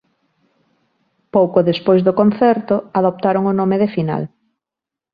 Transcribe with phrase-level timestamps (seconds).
[1.35, 4.23] Pouco despois do concerto adoptaron o nome de Final.